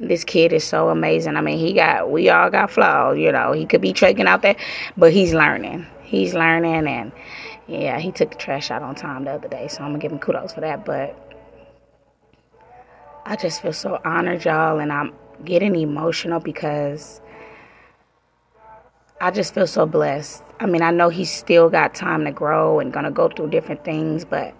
This 0.00 0.24
kid 0.24 0.54
is 0.54 0.64
so 0.64 0.88
amazing. 0.88 1.36
I 1.36 1.42
mean, 1.42 1.58
he 1.58 1.74
got 1.74 2.10
we 2.10 2.30
all 2.30 2.50
got 2.50 2.70
flaws, 2.70 3.18
you 3.18 3.30
know. 3.30 3.52
He 3.52 3.66
could 3.66 3.82
be 3.82 3.92
tricking 3.92 4.26
out 4.26 4.40
there, 4.40 4.56
but 4.96 5.12
he's 5.12 5.34
learning. 5.34 5.86
He's 6.02 6.32
learning 6.32 6.88
and 6.88 7.12
yeah, 7.68 7.98
he 7.98 8.10
took 8.10 8.30
the 8.30 8.36
trash 8.36 8.70
out 8.70 8.82
on 8.82 8.94
time 8.94 9.24
the 9.24 9.32
other 9.32 9.46
day, 9.46 9.68
so 9.68 9.82
I'm 9.82 9.90
gonna 9.90 9.98
give 9.98 10.10
him 10.10 10.18
kudos 10.18 10.54
for 10.54 10.62
that. 10.62 10.86
But 10.86 11.14
I 13.26 13.36
just 13.36 13.60
feel 13.60 13.74
so 13.74 14.00
honored, 14.04 14.44
y'all, 14.44 14.80
and 14.80 14.90
I'm 14.90 15.12
getting 15.44 15.76
emotional 15.76 16.40
because 16.40 17.20
I 19.20 19.30
just 19.30 19.52
feel 19.52 19.66
so 19.66 19.84
blessed. 19.84 20.42
I 20.60 20.66
mean, 20.66 20.80
I 20.80 20.90
know 20.90 21.10
he's 21.10 21.30
still 21.30 21.68
got 21.68 21.94
time 21.94 22.24
to 22.24 22.32
grow 22.32 22.80
and 22.80 22.90
gonna 22.90 23.10
go 23.10 23.28
through 23.28 23.50
different 23.50 23.84
things, 23.84 24.24
but 24.24 24.54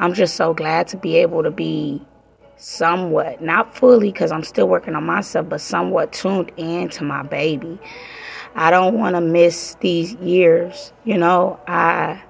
I'm 0.00 0.14
just 0.14 0.34
so 0.34 0.52
glad 0.52 0.88
to 0.88 0.96
be 0.96 1.16
able 1.16 1.44
to 1.44 1.50
be 1.52 2.04
somewhat, 2.60 3.42
not 3.42 3.74
fully, 3.74 4.12
because 4.12 4.30
I'm 4.30 4.44
still 4.44 4.68
working 4.68 4.94
on 4.94 5.04
myself, 5.04 5.48
but 5.48 5.60
somewhat 5.60 6.12
tuned 6.12 6.52
in 6.56 6.88
to 6.90 7.04
my 7.04 7.22
baby. 7.22 7.78
I 8.54 8.70
don't 8.70 8.98
want 8.98 9.16
to 9.16 9.20
miss 9.20 9.76
these 9.80 10.14
years, 10.14 10.92
you 11.04 11.18
know. 11.18 11.58
I 11.66 12.22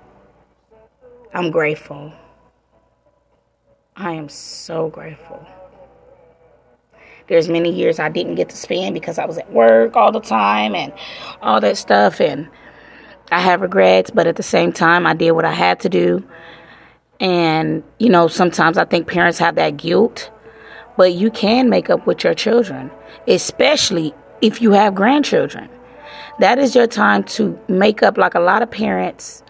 I'm 1.33 1.51
grateful. 1.51 2.13
I 3.97 4.13
am 4.13 4.29
so 4.29 4.89
grateful. 4.89 5.47
There's 7.29 7.49
many 7.49 7.71
years 7.71 8.01
I 8.01 8.09
didn't 8.09 8.35
get 8.35 8.49
to 8.49 8.57
spend 8.57 8.95
because 8.95 9.19
I 9.19 9.25
was 9.27 9.39
at 9.39 9.53
work 9.53 9.95
all 9.95 10.11
the 10.11 10.21
time 10.21 10.75
and 10.75 10.93
all 11.43 11.61
that 11.61 11.77
stuff 11.77 12.21
and 12.21 12.49
I 13.31 13.41
have 13.41 13.61
regrets, 13.61 14.11
but 14.11 14.27
at 14.27 14.35
the 14.37 14.43
same 14.43 14.73
time 14.73 15.07
I 15.07 15.15
did 15.15 15.33
what 15.33 15.45
I 15.45 15.53
had 15.53 15.79
to 15.81 15.89
do. 15.89 16.25
And 17.21 17.85
you 17.99 18.09
know, 18.09 18.29
sometimes 18.29 18.79
I 18.79 18.85
think 18.85 19.07
parents 19.07 19.39
have 19.39 19.55
that 19.57 19.77
guilt, 19.77 20.31
but 20.97 21.13
you 21.13 21.31
can 21.31 21.69
make 21.69 21.91
up 21.91 22.07
with 22.07 22.25
your 22.25 22.35
children, 22.35 22.91
especially 23.29 24.15
if 24.41 24.61
you 24.63 24.73
have 24.73 24.95
grandchildren. 24.95 25.69
That 26.39 26.59
is 26.59 26.75
your 26.75 26.87
time 26.87 27.25
to 27.25 27.59
make 27.69 28.03
up 28.03 28.17
like 28.17 28.35
a 28.35 28.41
lot 28.41 28.63
of 28.63 28.71
parents 28.71 29.43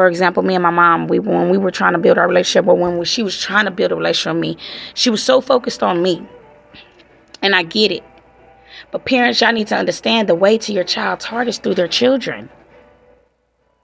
for 0.00 0.06
example, 0.06 0.42
me 0.42 0.54
and 0.54 0.62
my 0.62 0.70
mom, 0.70 1.08
we 1.08 1.18
when 1.18 1.50
we 1.50 1.58
were 1.58 1.70
trying 1.70 1.92
to 1.92 1.98
build 1.98 2.16
our 2.16 2.26
relationship, 2.26 2.66
or 2.66 2.74
when 2.74 3.04
she 3.04 3.22
was 3.22 3.38
trying 3.38 3.66
to 3.66 3.70
build 3.70 3.92
a 3.92 3.96
relationship 3.96 4.34
with 4.34 4.40
me, 4.40 4.56
she 4.94 5.10
was 5.10 5.22
so 5.22 5.42
focused 5.42 5.82
on 5.82 6.02
me. 6.02 6.26
And 7.42 7.54
I 7.54 7.64
get 7.64 7.90
it. 7.90 8.02
But 8.92 9.04
parents, 9.04 9.42
y'all 9.42 9.52
need 9.52 9.66
to 9.66 9.76
understand 9.76 10.26
the 10.26 10.34
way 10.34 10.56
to 10.56 10.72
your 10.72 10.84
child's 10.84 11.26
heart 11.26 11.48
is 11.48 11.58
through 11.58 11.74
their 11.74 11.86
children. 11.86 12.48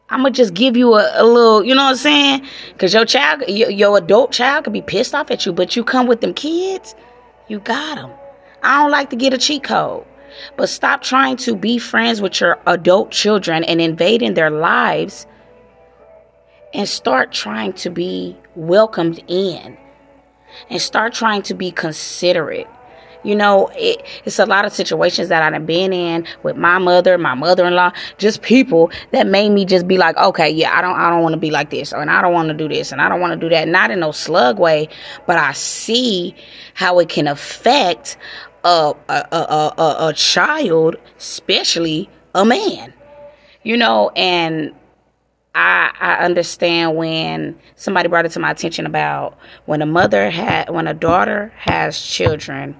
I'm 0.08 0.20
gonna 0.20 0.30
just 0.30 0.54
give 0.54 0.76
you 0.76 0.94
a, 0.94 1.12
a, 1.20 1.24
little, 1.24 1.64
you 1.64 1.74
know 1.74 1.84
what 1.84 1.90
I'm 1.90 1.96
saying? 1.96 2.46
Cause 2.78 2.94
your 2.94 3.04
child, 3.04 3.42
your, 3.48 3.70
your 3.70 3.98
adult 3.98 4.30
child 4.30 4.64
could 4.64 4.72
be 4.72 4.82
pissed 4.82 5.14
off 5.14 5.30
at 5.30 5.44
you, 5.44 5.52
but 5.52 5.74
you 5.74 5.82
come 5.82 6.06
with 6.06 6.20
them 6.20 6.32
kids, 6.32 6.94
you 7.48 7.58
got 7.58 7.96
them. 7.96 8.12
I 8.62 8.82
don't 8.82 8.92
like 8.92 9.10
to 9.10 9.16
get 9.16 9.34
a 9.34 9.38
cheat 9.38 9.64
code, 9.64 10.04
but 10.56 10.68
stop 10.68 11.02
trying 11.02 11.36
to 11.38 11.56
be 11.56 11.78
friends 11.78 12.20
with 12.20 12.40
your 12.40 12.58
adult 12.66 13.10
children 13.10 13.64
and 13.64 13.80
invading 13.80 14.34
their 14.34 14.50
lives 14.50 15.26
and 16.72 16.88
start 16.88 17.32
trying 17.32 17.72
to 17.72 17.90
be 17.90 18.36
welcomed 18.54 19.22
in 19.26 19.76
and 20.70 20.80
start 20.80 21.14
trying 21.14 21.42
to 21.42 21.54
be 21.54 21.72
considerate 21.72 22.68
you 23.26 23.34
know, 23.34 23.68
it, 23.74 24.04
it's 24.24 24.38
a 24.38 24.46
lot 24.46 24.64
of 24.64 24.72
situations 24.72 25.28
that 25.28 25.42
I've 25.42 25.66
been 25.66 25.92
in 25.92 26.26
with 26.42 26.56
my 26.56 26.78
mother, 26.78 27.18
my 27.18 27.34
mother-in-law, 27.34 27.92
just 28.18 28.42
people 28.42 28.90
that 29.10 29.26
made 29.26 29.50
me 29.50 29.64
just 29.64 29.88
be 29.88 29.98
like, 29.98 30.16
okay, 30.16 30.48
yeah, 30.48 30.76
I 30.76 30.80
don't, 30.80 30.96
I 30.96 31.10
don't 31.10 31.22
want 31.22 31.32
to 31.32 31.40
be 31.40 31.50
like 31.50 31.70
this, 31.70 31.92
and 31.92 32.10
I 32.10 32.22
don't 32.22 32.32
want 32.32 32.48
to 32.48 32.54
do 32.54 32.68
this, 32.68 32.92
and 32.92 33.02
I 33.02 33.08
don't 33.08 33.20
want 33.20 33.32
to 33.32 33.38
do 33.38 33.48
that. 33.54 33.66
Not 33.68 33.90
in 33.90 34.00
no 34.00 34.12
slug 34.12 34.58
way, 34.58 34.88
but 35.26 35.38
I 35.38 35.52
see 35.52 36.36
how 36.74 37.00
it 37.00 37.08
can 37.08 37.26
affect 37.26 38.16
a 38.64 38.94
a, 39.08 39.26
a, 39.32 39.72
a, 39.78 39.96
a 40.08 40.12
child, 40.12 40.96
especially 41.18 42.08
a 42.34 42.44
man. 42.44 42.94
You 43.62 43.76
know, 43.76 44.10
and 44.14 44.72
I, 45.56 45.90
I 45.98 46.24
understand 46.24 46.96
when 46.96 47.58
somebody 47.74 48.08
brought 48.08 48.26
it 48.26 48.32
to 48.32 48.40
my 48.40 48.50
attention 48.50 48.86
about 48.86 49.38
when 49.64 49.82
a 49.82 49.86
mother 49.86 50.30
had 50.30 50.70
when 50.70 50.86
a 50.86 50.94
daughter 50.94 51.52
has 51.56 52.00
children 52.00 52.76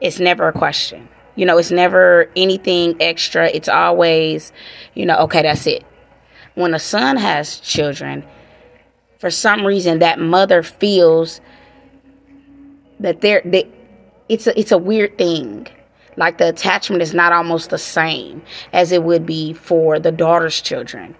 it's 0.00 0.20
never 0.20 0.48
a 0.48 0.52
question. 0.52 1.08
You 1.36 1.46
know, 1.46 1.58
it's 1.58 1.70
never 1.70 2.30
anything 2.36 2.96
extra. 3.00 3.48
It's 3.48 3.68
always, 3.68 4.52
you 4.94 5.06
know, 5.06 5.16
okay, 5.20 5.42
that's 5.42 5.66
it. 5.66 5.84
When 6.54 6.74
a 6.74 6.78
son 6.78 7.16
has 7.16 7.60
children, 7.60 8.24
for 9.18 9.30
some 9.30 9.66
reason 9.66 10.00
that 10.00 10.18
mother 10.18 10.62
feels 10.62 11.40
that 12.98 13.20
they're 13.20 13.42
they, 13.44 13.68
it's 14.28 14.46
a, 14.46 14.58
it's 14.58 14.72
a 14.72 14.78
weird 14.78 15.16
thing. 15.18 15.66
Like 16.16 16.38
the 16.38 16.48
attachment 16.48 17.02
is 17.02 17.14
not 17.14 17.32
almost 17.32 17.70
the 17.70 17.78
same 17.78 18.42
as 18.72 18.92
it 18.92 19.04
would 19.04 19.24
be 19.24 19.52
for 19.52 19.98
the 19.98 20.12
daughter's 20.12 20.60
children. 20.60 21.16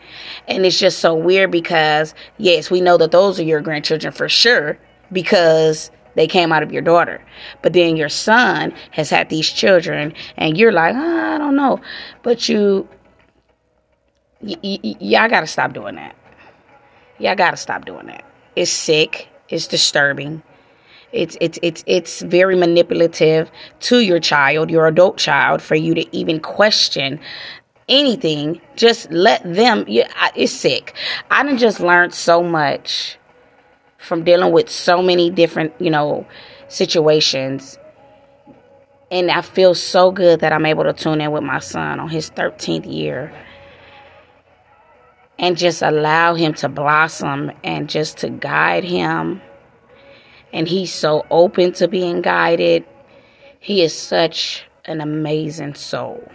And 0.48 0.66
it's 0.66 0.78
just 0.78 0.98
so 0.98 1.14
weird 1.14 1.50
because 1.50 2.14
yes, 2.38 2.70
we 2.70 2.80
know 2.80 2.96
that 2.98 3.12
those 3.12 3.38
are 3.38 3.44
your 3.44 3.60
grandchildren 3.60 4.12
for 4.12 4.28
sure 4.28 4.78
because 5.12 5.90
they 6.20 6.26
came 6.26 6.52
out 6.52 6.62
of 6.62 6.70
your 6.70 6.82
daughter. 6.82 7.24
But 7.62 7.72
then 7.72 7.96
your 7.96 8.10
son 8.10 8.74
has 8.90 9.08
had 9.08 9.30
these 9.30 9.50
children, 9.50 10.12
and 10.36 10.58
you're 10.58 10.70
like, 10.70 10.94
oh, 10.94 11.34
I 11.34 11.38
don't 11.38 11.56
know. 11.56 11.80
But 12.22 12.46
you, 12.46 12.86
y- 14.42 14.58
y- 14.62 14.96
y'all 15.00 15.30
got 15.30 15.40
to 15.40 15.46
stop 15.46 15.72
doing 15.72 15.94
that. 15.94 16.14
Y'all 17.18 17.36
got 17.36 17.52
to 17.52 17.56
stop 17.56 17.86
doing 17.86 18.08
that. 18.08 18.22
It's 18.54 18.70
sick. 18.70 19.30
It's 19.48 19.66
disturbing. 19.66 20.42
It's 21.10 21.38
it's 21.40 21.58
it's 21.62 21.82
it's 21.86 22.20
very 22.20 22.54
manipulative 22.54 23.50
to 23.88 24.00
your 24.00 24.20
child, 24.20 24.70
your 24.70 24.86
adult 24.88 25.16
child, 25.16 25.62
for 25.62 25.74
you 25.74 25.94
to 25.94 26.14
even 26.14 26.38
question 26.38 27.18
anything. 27.88 28.60
Just 28.76 29.10
let 29.10 29.42
them. 29.42 29.86
Yeah, 29.88 30.12
it's 30.36 30.52
sick. 30.52 30.94
I 31.30 31.44
done 31.44 31.56
just 31.56 31.80
learned 31.80 32.12
so 32.12 32.42
much 32.42 33.16
from 34.00 34.24
dealing 34.24 34.52
with 34.52 34.68
so 34.68 35.02
many 35.02 35.30
different, 35.30 35.72
you 35.78 35.90
know, 35.90 36.26
situations. 36.68 37.78
And 39.10 39.30
I 39.30 39.42
feel 39.42 39.74
so 39.74 40.10
good 40.10 40.40
that 40.40 40.52
I'm 40.52 40.66
able 40.66 40.84
to 40.84 40.92
tune 40.92 41.20
in 41.20 41.32
with 41.32 41.42
my 41.42 41.58
son 41.58 42.00
on 42.00 42.08
his 42.08 42.30
13th 42.30 42.90
year 42.90 43.32
and 45.38 45.56
just 45.56 45.82
allow 45.82 46.34
him 46.34 46.54
to 46.54 46.68
blossom 46.68 47.50
and 47.64 47.88
just 47.88 48.18
to 48.18 48.30
guide 48.30 48.84
him. 48.84 49.42
And 50.52 50.66
he's 50.66 50.92
so 50.92 51.26
open 51.30 51.72
to 51.74 51.88
being 51.88 52.22
guided. 52.22 52.84
He 53.58 53.82
is 53.82 53.94
such 53.96 54.66
an 54.84 55.00
amazing 55.00 55.74
soul. 55.74 56.30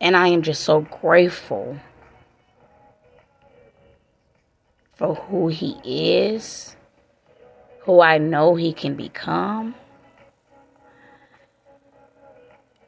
And 0.00 0.16
I 0.16 0.28
am 0.28 0.42
just 0.42 0.62
so 0.62 0.80
grateful 0.80 1.78
for 4.96 5.14
who 5.14 5.48
he 5.48 5.76
is, 5.84 6.74
who 7.80 8.00
I 8.00 8.16
know 8.16 8.54
he 8.56 8.72
can 8.72 8.96
become. 8.96 9.74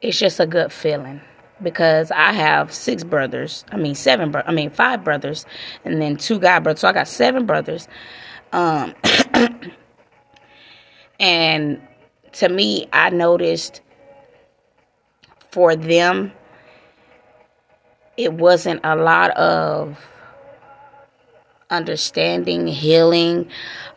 It's 0.01 0.17
just 0.17 0.39
a 0.39 0.47
good 0.47 0.71
feeling 0.71 1.21
because 1.61 2.09
I 2.09 2.33
have 2.33 2.73
six 2.73 3.03
brothers. 3.03 3.63
I 3.71 3.77
mean 3.77 3.93
seven. 3.93 4.31
Bro- 4.31 4.43
I 4.47 4.51
mean 4.51 4.71
five 4.71 5.03
brothers, 5.03 5.45
and 5.85 6.01
then 6.01 6.17
two 6.17 6.39
guy 6.39 6.59
brothers. 6.59 6.81
So 6.81 6.87
I 6.87 6.93
got 6.93 7.07
seven 7.07 7.45
brothers. 7.45 7.87
Um, 8.53 8.95
and 11.19 11.79
to 12.33 12.49
me, 12.49 12.87
I 12.91 13.11
noticed 13.11 13.81
for 15.51 15.75
them, 15.75 16.31
it 18.17 18.33
wasn't 18.33 18.81
a 18.83 18.95
lot 18.95 19.29
of 19.31 20.03
understanding, 21.69 22.67
healing, 22.67 23.49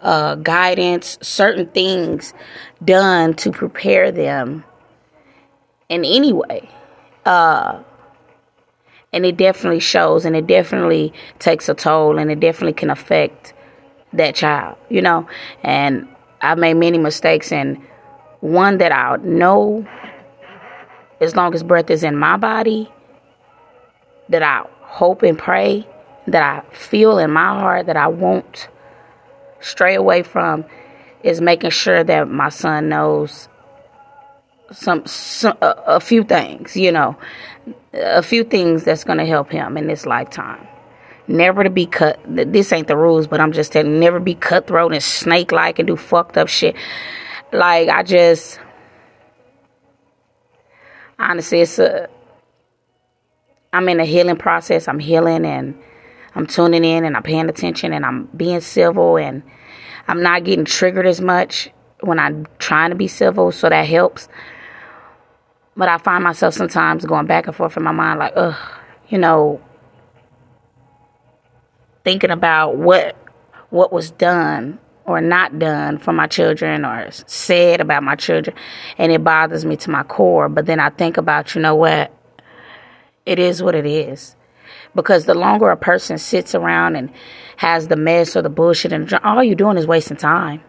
uh, 0.03 0.35
guidance, 0.37 1.19
certain 1.23 1.67
things 1.69 2.35
done 2.85 3.35
to 3.35 3.51
prepare 3.51 4.13
them 4.13 4.65
in 5.89 6.05
any 6.05 6.33
way. 6.33 6.69
Uh, 7.25 7.83
and 9.13 9.27
it 9.27 9.37
definitely 9.37 9.81
shows 9.81 10.25
and 10.25 10.35
it 10.35 10.47
definitely 10.47 11.13
takes 11.39 11.69
a 11.69 11.75
toll 11.75 12.19
and 12.19 12.31
it 12.31 12.41
definitely 12.41 12.73
can 12.73 12.91
affect 12.91 13.53
that 14.13 14.35
child, 14.35 14.77
you 14.89 15.03
know. 15.03 15.27
And 15.63 16.09
I've 16.41 16.59
made 16.59 16.75
many 16.75 16.99
mistakes 16.99 17.53
and 17.53 17.81
one 18.41 18.79
that 18.79 18.93
I 18.93 19.17
know 19.17 19.87
as 21.21 21.37
long 21.37 21.55
as 21.55 21.63
breath 21.63 21.91
is 21.91 22.03
in 22.03 22.17
my 22.17 22.37
body 22.37 22.91
that 24.29 24.43
I 24.43 24.67
hope 24.81 25.23
and 25.23 25.39
pray 25.39 25.87
that 26.27 26.43
I 26.43 26.75
feel 26.75 27.19
in 27.19 27.31
my 27.31 27.49
heart 27.61 27.87
that 27.87 27.97
I 27.97 28.09
won't 28.09 28.69
stray 29.61 29.95
away 29.95 30.23
from 30.23 30.65
is 31.23 31.41
making 31.41 31.71
sure 31.71 32.03
that 32.03 32.29
my 32.29 32.49
son 32.49 32.89
knows 32.89 33.49
some, 34.71 35.07
some 35.07 35.57
a, 35.61 35.75
a 35.87 36.01
few 36.01 36.25
things, 36.25 36.77
you 36.77 36.93
know, 36.93 37.17
a 37.93 38.23
few 38.23 38.45
things 38.45 38.85
that's 38.85 39.05
going 39.05 39.19
to 39.19 39.27
help 39.27 39.51
him 39.51 39.77
in 39.77 39.87
this 39.87 40.07
lifetime. 40.07 40.67
Never 41.29 41.63
to 41.63 41.71
be 41.71 41.87
cut. 41.87 42.19
This 42.27 42.73
ain't 42.73 42.89
the 42.89 42.97
rules, 42.97 43.27
but 43.27 43.41
I'm 43.41 43.53
just 43.53 43.73
telling. 43.73 44.01
Never 44.01 44.19
be 44.19 44.35
cutthroat 44.35 44.93
and 44.93 45.03
snake 45.03 45.53
like 45.53 45.79
and 45.79 45.87
do 45.87 45.97
fucked 45.97 46.37
up 46.37 46.49
shit. 46.49 46.75
Like 47.53 47.89
I 47.89 48.03
just, 48.03 48.59
honestly, 51.19 51.61
it's 51.61 51.79
a. 51.79 52.09
I'm 53.73 53.89
in 53.89 54.01
a 54.01 54.05
healing 54.05 54.37
process. 54.37 54.89
I'm 54.89 54.99
healing 54.99 55.47
and 55.47 55.79
I'm 56.35 56.47
tuning 56.47 56.85
in 56.85 57.05
and 57.05 57.17
I'm 57.17 57.23
paying 57.23 57.49
attention 57.49 57.93
and 57.93 58.05
I'm 58.05 58.25
being 58.37 58.61
civil 58.61 59.17
and 59.17 59.43
I'm 60.09 60.23
not 60.23 60.45
getting 60.45 60.65
triggered 60.65 61.07
as 61.07 61.21
much 61.21 61.71
when 62.01 62.19
I'm 62.19 62.47
trying 62.59 62.91
to 62.91 62.97
be 62.97 63.07
civil, 63.07 63.53
so 63.53 63.69
that 63.69 63.87
helps. 63.87 64.29
But 65.77 65.89
I 65.89 65.99
find 65.99 66.25
myself 66.25 66.55
sometimes 66.55 67.05
going 67.05 67.27
back 67.27 67.47
and 67.47 67.55
forth 67.55 67.77
in 67.77 67.83
my 67.83 67.93
mind, 67.93 68.19
like, 68.19 68.33
ugh, 68.37 68.57
you 69.09 69.19
know, 69.19 69.61
thinking 72.05 72.31
about 72.31 72.77
what 72.77 73.17
what 73.71 73.93
was 73.93 74.11
done 74.11 74.79
or 75.07 75.21
not 75.21 75.59
done 75.59 75.97
for 75.97 76.13
my 76.13 76.27
children 76.27 76.85
or 76.85 77.09
said 77.11 77.81
about 77.81 78.03
my 78.03 78.17
children, 78.17 78.55
and 78.99 79.13
it 79.13 79.23
bothers 79.23 79.65
me 79.65 79.77
to 79.77 79.91
my 79.91 80.03
core. 80.03 80.49
But 80.49 80.67
then 80.67 80.81
I 80.81 80.91
think 80.91 81.17
about, 81.17 81.55
you 81.55 81.61
know 81.61 81.75
what? 81.75 82.13
It 83.25 83.39
is 83.39 83.63
what 83.63 83.75
it 83.75 83.87
is 83.87 84.35
because 84.95 85.25
the 85.25 85.35
longer 85.35 85.71
a 85.71 85.77
person 85.77 86.19
sits 86.19 86.55
around 86.55 86.97
and 86.97 87.11
has 87.57 87.89
the 87.89 87.97
mess 87.97 88.37
or 88.37 88.43
the 88.43 88.51
bullshit 88.51 88.93
and 88.93 89.13
all 89.25 89.43
you're 89.43 89.55
doing 89.55 89.77
is 89.77 89.87
wasting 89.87 90.17
time 90.17 90.63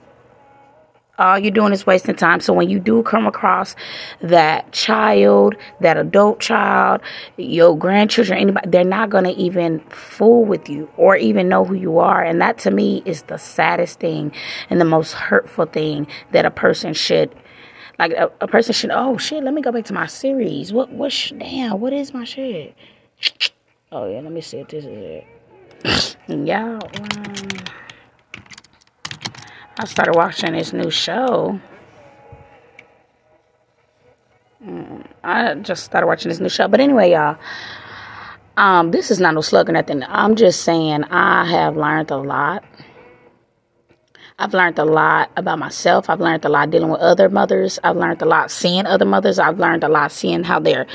all 1.20 1.38
you're 1.38 1.52
doing 1.52 1.74
is 1.74 1.86
wasting 1.86 2.16
time. 2.16 2.40
So 2.40 2.54
when 2.54 2.70
you 2.70 2.80
do 2.80 3.04
come 3.04 3.28
across 3.28 3.76
that 4.22 4.72
child, 4.72 5.56
that 5.82 5.98
adult 5.98 6.40
child, 6.40 7.02
your 7.38 7.78
grandchildren, 7.78 8.40
anybody, 8.40 8.70
they're 8.70 8.84
not 8.84 9.10
going 9.10 9.26
to 9.26 9.34
even 9.34 9.80
fool 9.90 10.44
with 10.44 10.70
you 10.70 10.90
or 10.98 11.16
even 11.16 11.48
know 11.50 11.66
who 11.66 11.76
you 11.76 12.00
are. 12.00 12.24
And 12.24 12.42
that 12.42 12.58
to 12.60 12.72
me 12.72 13.04
is 13.06 13.24
the 13.24 13.38
saddest 13.38 14.00
thing 14.00 14.32
and 14.70 14.82
the 14.82 14.86
most 14.86 15.14
hurtful 15.14 15.66
thing 15.68 16.08
that 16.32 16.46
a 16.46 16.52
person 16.52 16.94
should. 16.94 17.34
Like 18.00 18.14
a, 18.14 18.32
a 18.42 18.48
person 18.48 18.74
should. 18.74 18.90
Oh 18.92 19.18
shit! 19.18 19.44
Let 19.44 19.54
me 19.54 19.62
go 19.62 19.72
back 19.72 19.86
to 19.86 19.94
my 19.94 20.08
series. 20.08 20.74
What? 20.74 20.92
What? 20.92 21.12
Sh- 21.12 21.32
damn! 21.38 21.80
What 21.80 21.94
is 21.94 22.12
my 22.12 22.24
shit? 22.24 22.76
Oh 23.96 24.08
yeah, 24.08 24.22
let 24.22 24.32
me 24.32 24.42
see 24.42 24.58
if 24.58 24.70
this 24.70 24.86
is 24.86 25.22
it. 25.86 26.18
Y'all, 26.28 26.82
um, 26.82 27.48
I 29.78 29.86
started 29.86 30.16
watching 30.16 30.54
this 30.54 30.74
new 30.74 30.90
show. 30.90 31.60
Mm, 34.66 35.06
I 35.24 35.54
just 35.56 35.84
started 35.84 36.08
watching 36.08 36.30
this 36.30 36.40
new 36.40 36.50
show. 36.50 36.68
But 36.68 36.80
anyway, 36.80 37.12
y'all, 37.12 37.38
um, 38.58 38.90
this 38.90 39.12
is 39.12 39.20
not 39.20 39.36
no 39.36 39.42
slug 39.42 39.70
or 39.70 39.74
nothing. 39.74 40.02
I'm 40.08 40.36
just 40.36 40.62
saying 40.62 41.04
I 41.04 41.46
have 41.46 41.78
learned 41.78 42.10
a 42.10 42.18
lot. 42.18 42.66
I've 44.40 44.56
learned 44.56 44.80
a 44.80 44.86
lot 44.86 45.30
about 45.38 45.60
myself. 45.60 46.10
I've 46.10 46.20
learned 46.20 46.44
a 46.46 46.50
lot 46.50 46.72
dealing 46.72 46.90
with 46.90 47.02
other 47.02 47.30
mothers. 47.30 47.78
I've 47.84 47.98
learned 47.98 48.24
a 48.24 48.26
lot 48.26 48.50
seeing 48.50 48.88
other 48.88 49.06
mothers. 49.06 49.38
I've 49.38 49.60
learned 49.60 49.84
a 49.84 49.88
lot 49.88 50.12
seeing 50.12 50.44
how 50.44 50.60
their, 50.60 50.88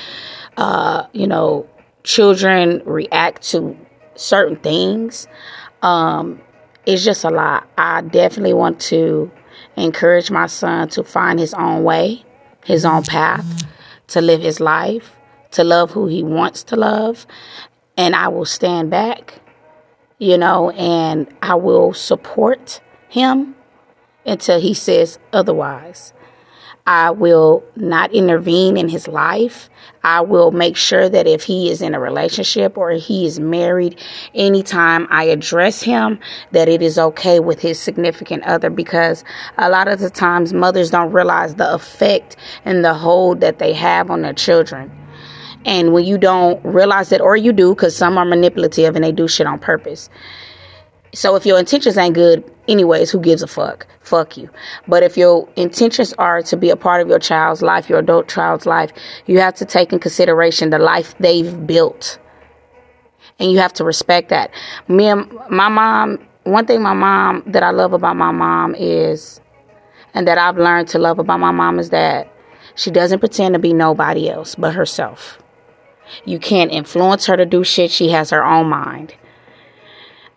uh, 0.56 1.06
you 1.12 1.28
know, 1.28 1.68
children 2.08 2.80
react 2.86 3.42
to 3.42 3.76
certain 4.14 4.56
things. 4.56 5.28
Um, 5.82 6.40
it's 6.86 7.04
just 7.04 7.22
a 7.22 7.28
lot. 7.28 7.68
I 7.76 8.00
definitely 8.00 8.54
want 8.54 8.80
to 8.92 9.30
encourage 9.76 10.30
my 10.30 10.46
son 10.46 10.88
to 10.88 11.04
find 11.04 11.38
his 11.38 11.52
own 11.52 11.84
way, 11.84 12.24
his 12.64 12.86
own 12.86 13.02
path, 13.02 13.44
to 14.08 14.22
live 14.22 14.40
his 14.40 14.58
life, 14.58 15.16
to 15.50 15.64
love 15.64 15.90
who 15.90 16.06
he 16.06 16.22
wants 16.22 16.62
to 16.64 16.76
love. 16.76 17.26
And 17.98 18.16
I 18.16 18.28
will 18.28 18.46
stand 18.46 18.90
back, 18.90 19.42
you 20.18 20.38
know, 20.38 20.70
and 20.70 21.28
I 21.42 21.56
will 21.56 21.92
support 21.92 22.80
him 23.10 23.54
until 24.24 24.58
he 24.58 24.72
says 24.72 25.18
otherwise. 25.34 26.14
I 26.88 27.10
will 27.10 27.62
not 27.76 28.14
intervene 28.14 28.78
in 28.78 28.88
his 28.88 29.06
life. 29.06 29.68
I 30.04 30.22
will 30.22 30.52
make 30.52 30.74
sure 30.74 31.06
that 31.10 31.26
if 31.26 31.42
he 31.42 31.70
is 31.70 31.82
in 31.82 31.94
a 31.94 32.00
relationship 32.00 32.78
or 32.78 32.92
he 32.92 33.26
is 33.26 33.38
married, 33.38 34.00
anytime 34.34 35.06
I 35.10 35.24
address 35.24 35.82
him, 35.82 36.18
that 36.52 36.66
it 36.66 36.80
is 36.80 36.98
okay 36.98 37.40
with 37.40 37.60
his 37.60 37.78
significant 37.78 38.44
other 38.44 38.70
because 38.70 39.22
a 39.58 39.68
lot 39.68 39.86
of 39.86 40.00
the 40.00 40.08
times 40.08 40.54
mothers 40.54 40.88
don't 40.88 41.12
realize 41.12 41.56
the 41.56 41.74
effect 41.74 42.36
and 42.64 42.82
the 42.82 42.94
hold 42.94 43.42
that 43.42 43.58
they 43.58 43.74
have 43.74 44.10
on 44.10 44.22
their 44.22 44.32
children. 44.32 44.90
And 45.66 45.92
when 45.92 46.06
you 46.06 46.16
don't 46.16 46.64
realize 46.64 47.12
it, 47.12 47.20
or 47.20 47.36
you 47.36 47.52
do, 47.52 47.74
because 47.74 47.94
some 47.94 48.16
are 48.16 48.24
manipulative 48.24 48.96
and 48.96 49.04
they 49.04 49.12
do 49.12 49.28
shit 49.28 49.46
on 49.46 49.58
purpose. 49.58 50.08
So 51.18 51.34
if 51.34 51.44
your 51.44 51.58
intentions 51.58 51.98
ain't 51.98 52.14
good, 52.14 52.48
anyways, 52.68 53.10
who 53.10 53.18
gives 53.18 53.42
a 53.42 53.48
fuck? 53.48 53.88
Fuck 53.98 54.36
you. 54.36 54.48
But 54.86 55.02
if 55.02 55.16
your 55.16 55.48
intentions 55.56 56.12
are 56.12 56.42
to 56.42 56.56
be 56.56 56.70
a 56.70 56.76
part 56.76 57.02
of 57.02 57.08
your 57.08 57.18
child's 57.18 57.60
life, 57.60 57.88
your 57.88 57.98
adult 57.98 58.28
child's 58.28 58.66
life, 58.66 58.92
you 59.26 59.40
have 59.40 59.56
to 59.56 59.64
take 59.64 59.92
in 59.92 59.98
consideration 59.98 60.70
the 60.70 60.78
life 60.78 61.16
they've 61.18 61.66
built. 61.66 62.20
And 63.40 63.50
you 63.50 63.58
have 63.58 63.72
to 63.72 63.84
respect 63.84 64.28
that. 64.28 64.52
Me 64.86 65.08
and 65.08 65.28
my 65.50 65.68
mom, 65.68 66.24
one 66.44 66.66
thing 66.66 66.82
my 66.82 66.94
mom 66.94 67.42
that 67.48 67.64
I 67.64 67.70
love 67.70 67.94
about 67.94 68.14
my 68.14 68.30
mom 68.30 68.76
is, 68.76 69.40
and 70.14 70.28
that 70.28 70.38
I've 70.38 70.56
learned 70.56 70.86
to 70.90 71.00
love 71.00 71.18
about 71.18 71.40
my 71.40 71.50
mom 71.50 71.80
is 71.80 71.90
that 71.90 72.32
she 72.76 72.92
doesn't 72.92 73.18
pretend 73.18 73.54
to 73.54 73.58
be 73.58 73.72
nobody 73.72 74.30
else 74.30 74.54
but 74.54 74.72
herself. 74.72 75.42
You 76.24 76.38
can't 76.38 76.70
influence 76.70 77.26
her 77.26 77.36
to 77.36 77.44
do 77.44 77.64
shit. 77.64 77.90
She 77.90 78.10
has 78.10 78.30
her 78.30 78.44
own 78.44 78.68
mind. 78.68 79.16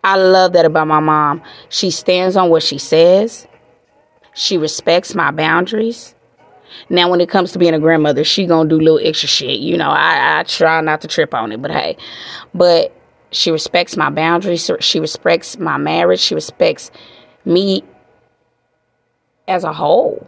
I 0.04 0.16
love 0.16 0.52
that 0.54 0.64
about 0.64 0.88
my 0.88 1.00
mom. 1.00 1.42
She 1.68 1.90
stands 1.90 2.36
on 2.36 2.50
what 2.50 2.62
she 2.62 2.78
says. 2.78 3.46
She 4.34 4.58
respects 4.58 5.14
my 5.14 5.30
boundaries. 5.30 6.14
Now, 6.88 7.10
when 7.10 7.20
it 7.20 7.28
comes 7.28 7.52
to 7.52 7.58
being 7.58 7.74
a 7.74 7.78
grandmother, 7.78 8.24
she 8.24 8.46
gonna 8.46 8.68
do 8.68 8.76
little 8.78 9.00
extra 9.02 9.28
shit. 9.28 9.60
You 9.60 9.76
know, 9.76 9.90
I, 9.90 10.40
I 10.40 10.42
try 10.44 10.80
not 10.80 11.00
to 11.02 11.08
trip 11.08 11.34
on 11.34 11.52
it, 11.52 11.60
but 11.60 11.70
hey, 11.70 11.96
but 12.54 12.92
she 13.30 13.50
respects 13.50 13.96
my 13.96 14.10
boundaries. 14.10 14.70
She 14.80 15.00
respects 15.00 15.58
my 15.58 15.76
marriage. 15.76 16.20
She 16.20 16.34
respects 16.34 16.90
me 17.44 17.84
as 19.48 19.64
a 19.64 19.72
whole 19.72 20.26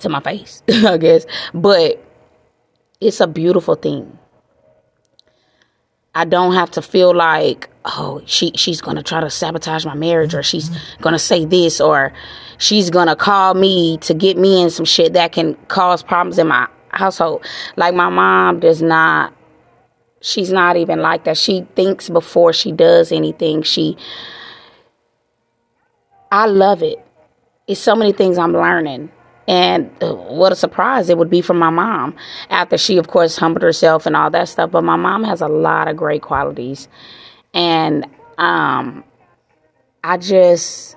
to 0.00 0.08
my 0.08 0.20
face, 0.20 0.62
I 0.68 0.96
guess. 0.98 1.26
But 1.54 2.04
it's 3.00 3.20
a 3.20 3.26
beautiful 3.26 3.74
thing. 3.76 4.18
I 6.14 6.24
don't 6.24 6.54
have 6.54 6.70
to 6.72 6.82
feel 6.82 7.14
like, 7.14 7.70
oh, 7.84 8.22
she 8.26 8.52
she's 8.56 8.80
gonna 8.80 9.02
try 9.02 9.20
to 9.20 9.30
sabotage 9.30 9.84
my 9.84 9.94
marriage, 9.94 10.34
or 10.34 10.42
she's 10.42 10.68
mm-hmm. 10.68 11.02
gonna 11.02 11.18
say 11.18 11.44
this, 11.44 11.80
or 11.80 12.12
she's 12.58 12.90
gonna 12.90 13.16
call 13.16 13.54
me 13.54 13.98
to 13.98 14.14
get 14.14 14.36
me 14.36 14.62
in 14.62 14.70
some 14.70 14.84
shit 14.84 15.12
that 15.12 15.32
can 15.32 15.54
cause 15.68 16.02
problems 16.02 16.38
in 16.38 16.48
my 16.48 16.68
household. 16.88 17.46
Like 17.76 17.94
my 17.94 18.08
mom 18.08 18.60
does 18.60 18.82
not. 18.82 19.34
She's 20.22 20.52
not 20.52 20.76
even 20.76 21.00
like 21.00 21.24
that. 21.24 21.38
She 21.38 21.66
thinks 21.74 22.10
before 22.10 22.52
she 22.52 22.72
does 22.72 23.12
anything. 23.12 23.62
She. 23.62 23.96
I 26.32 26.46
love 26.46 26.82
it. 26.82 27.04
It's 27.66 27.80
so 27.80 27.94
many 27.94 28.12
things 28.12 28.36
I'm 28.36 28.52
learning 28.52 29.10
and 29.50 29.90
uh, 30.00 30.14
what 30.14 30.52
a 30.52 30.54
surprise 30.54 31.08
it 31.08 31.18
would 31.18 31.28
be 31.28 31.40
for 31.42 31.54
my 31.54 31.70
mom 31.70 32.14
after 32.50 32.78
she, 32.78 32.98
of 32.98 33.08
course, 33.08 33.36
humbled 33.36 33.64
herself 33.64 34.06
and 34.06 34.14
all 34.14 34.30
that 34.30 34.48
stuff. 34.48 34.70
But 34.70 34.84
my 34.84 34.94
mom 34.94 35.24
has 35.24 35.40
a 35.40 35.48
lot 35.48 35.88
of 35.88 35.96
great 35.96 36.22
qualities. 36.22 36.86
And 37.52 38.06
um, 38.38 39.02
I 40.04 40.18
just, 40.18 40.96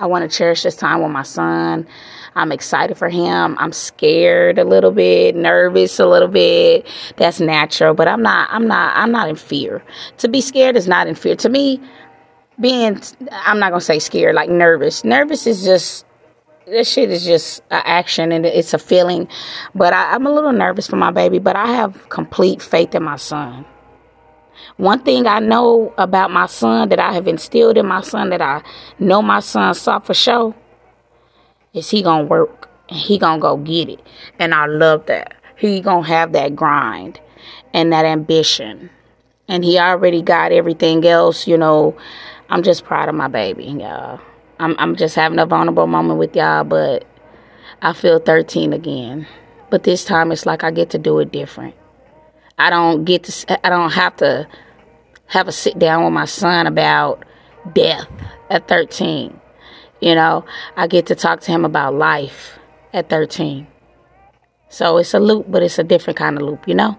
I 0.00 0.06
want 0.06 0.28
to 0.28 0.34
cherish 0.34 0.62
this 0.62 0.76
time 0.76 1.02
with 1.02 1.10
my 1.10 1.24
son. 1.24 1.86
I'm 2.34 2.52
excited 2.52 2.96
for 2.96 3.10
him. 3.10 3.54
I'm 3.58 3.72
scared 3.72 4.58
a 4.58 4.64
little 4.64 4.90
bit, 4.90 5.36
nervous 5.36 6.00
a 6.00 6.06
little 6.06 6.28
bit. 6.28 6.86
That's 7.18 7.38
natural, 7.38 7.92
but 7.92 8.08
I'm 8.08 8.22
not 8.22 8.48
I'm 8.50 8.66
not 8.66 8.96
I'm 8.96 9.12
not 9.12 9.28
in 9.28 9.36
fear. 9.36 9.84
To 10.16 10.28
be 10.28 10.40
scared 10.40 10.74
is 10.74 10.88
not 10.88 11.06
in 11.06 11.14
fear. 11.14 11.36
To 11.36 11.50
me, 11.50 11.82
being 12.58 12.98
I'm 13.30 13.58
not 13.58 13.72
going 13.72 13.80
to 13.80 13.84
say 13.84 13.98
scared, 13.98 14.34
like 14.34 14.48
nervous. 14.48 15.04
Nervous 15.04 15.46
is 15.46 15.62
just 15.62 16.06
this 16.66 16.90
shit 16.90 17.10
is 17.10 17.24
just 17.24 17.60
an 17.70 17.82
action 17.84 18.32
and 18.32 18.46
it's 18.46 18.74
a 18.74 18.78
feeling. 18.78 19.28
But 19.74 19.92
I, 19.92 20.12
I'm 20.12 20.26
a 20.26 20.32
little 20.32 20.52
nervous 20.52 20.86
for 20.86 20.96
my 20.96 21.10
baby, 21.10 21.38
but 21.38 21.56
I 21.56 21.66
have 21.66 22.08
complete 22.08 22.62
faith 22.62 22.94
in 22.94 23.02
my 23.02 23.16
son. 23.16 23.64
One 24.76 25.02
thing 25.02 25.26
I 25.26 25.38
know 25.38 25.92
about 25.98 26.30
my 26.30 26.46
son 26.46 26.88
that 26.88 26.98
I 26.98 27.12
have 27.12 27.28
instilled 27.28 27.76
in 27.76 27.86
my 27.86 28.00
son 28.00 28.30
that 28.30 28.40
I 28.40 28.62
know 28.98 29.22
my 29.22 29.40
son 29.40 29.74
saw 29.74 29.98
for 29.98 30.14
sure 30.14 30.54
is 31.74 31.90
he 31.90 32.02
gonna 32.02 32.24
work 32.24 32.70
and 32.88 32.98
he 32.98 33.18
gonna 33.18 33.40
go 33.40 33.56
get 33.56 33.88
it. 33.88 34.00
And 34.38 34.54
I 34.54 34.66
love 34.66 35.06
that. 35.06 35.34
He 35.56 35.80
gonna 35.80 36.06
have 36.06 36.32
that 36.32 36.56
grind 36.56 37.20
and 37.74 37.92
that 37.92 38.04
ambition. 38.04 38.90
And 39.48 39.64
he 39.64 39.78
already 39.78 40.22
got 40.22 40.52
everything 40.52 41.04
else, 41.06 41.46
you 41.46 41.58
know. 41.58 41.96
I'm 42.48 42.62
just 42.62 42.84
proud 42.84 43.08
of 43.08 43.14
my 43.14 43.28
baby, 43.28 43.64
y'all. 43.64 44.20
I'm 44.58 44.76
I'm 44.78 44.96
just 44.96 45.14
having 45.14 45.38
a 45.38 45.46
vulnerable 45.46 45.86
moment 45.86 46.18
with 46.18 46.36
y'all, 46.36 46.64
but 46.64 47.04
I 47.80 47.92
feel 47.92 48.18
13 48.18 48.72
again. 48.72 49.26
But 49.70 49.84
this 49.84 50.04
time 50.04 50.32
it's 50.32 50.46
like 50.46 50.64
I 50.64 50.70
get 50.70 50.90
to 50.90 50.98
do 50.98 51.18
it 51.18 51.32
different. 51.32 51.74
I 52.58 52.70
don't 52.70 53.04
get 53.04 53.24
to 53.24 53.66
I 53.66 53.70
don't 53.70 53.92
have 53.92 54.16
to 54.16 54.46
have 55.26 55.48
a 55.48 55.52
sit 55.52 55.78
down 55.78 56.04
with 56.04 56.12
my 56.12 56.26
son 56.26 56.66
about 56.66 57.24
death 57.72 58.06
at 58.50 58.68
13. 58.68 59.40
You 60.00 60.14
know, 60.14 60.44
I 60.76 60.86
get 60.86 61.06
to 61.06 61.14
talk 61.14 61.40
to 61.42 61.52
him 61.52 61.64
about 61.64 61.94
life 61.94 62.58
at 62.92 63.08
13. 63.08 63.66
So 64.68 64.98
it's 64.98 65.14
a 65.14 65.20
loop, 65.20 65.46
but 65.48 65.62
it's 65.62 65.78
a 65.78 65.84
different 65.84 66.18
kind 66.18 66.36
of 66.36 66.42
loop, 66.42 66.66
you 66.66 66.74
know? 66.74 66.96